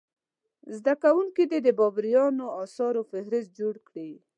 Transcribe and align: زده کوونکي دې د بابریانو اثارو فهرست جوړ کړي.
زده 0.77 0.93
کوونکي 1.03 1.43
دې 1.51 1.59
د 1.63 1.69
بابریانو 1.79 2.45
اثارو 2.63 3.01
فهرست 3.11 3.49
جوړ 3.59 3.73
کړي. 3.87 4.11